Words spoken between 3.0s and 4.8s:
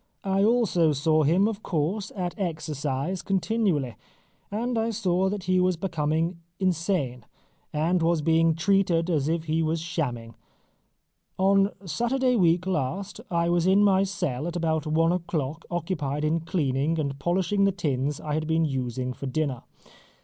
continually, and